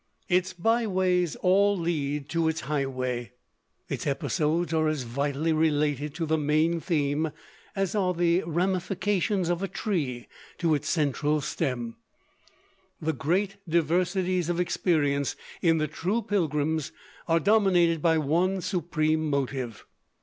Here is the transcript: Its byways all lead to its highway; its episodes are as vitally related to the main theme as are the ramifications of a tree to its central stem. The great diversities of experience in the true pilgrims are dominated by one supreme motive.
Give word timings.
Its 0.29 0.51
byways 0.51 1.35
all 1.43 1.77
lead 1.77 2.27
to 2.27 2.47
its 2.47 2.61
highway; 2.61 3.33
its 3.87 4.07
episodes 4.07 4.73
are 4.73 4.87
as 4.87 5.03
vitally 5.03 5.53
related 5.53 6.15
to 6.15 6.25
the 6.25 6.39
main 6.39 6.79
theme 6.79 7.29
as 7.75 7.93
are 7.93 8.11
the 8.11 8.41
ramifications 8.47 9.47
of 9.47 9.61
a 9.61 9.67
tree 9.67 10.27
to 10.57 10.73
its 10.73 10.89
central 10.89 11.39
stem. 11.39 11.97
The 12.99 13.13
great 13.13 13.57
diversities 13.69 14.49
of 14.49 14.59
experience 14.59 15.35
in 15.61 15.77
the 15.77 15.87
true 15.87 16.23
pilgrims 16.23 16.91
are 17.27 17.39
dominated 17.39 18.01
by 18.01 18.17
one 18.17 18.61
supreme 18.61 19.29
motive. 19.29 19.85